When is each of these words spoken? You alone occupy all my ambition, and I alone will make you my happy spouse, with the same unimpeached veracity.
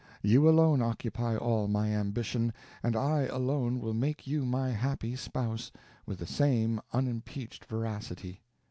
You 0.23 0.49
alone 0.49 0.81
occupy 0.81 1.37
all 1.37 1.67
my 1.67 1.89
ambition, 1.91 2.53
and 2.81 2.95
I 2.95 3.27
alone 3.27 3.79
will 3.79 3.93
make 3.93 4.25
you 4.25 4.43
my 4.47 4.69
happy 4.71 5.15
spouse, 5.15 5.71
with 6.07 6.17
the 6.17 6.25
same 6.25 6.81
unimpeached 6.91 7.65
veracity. 7.65 8.41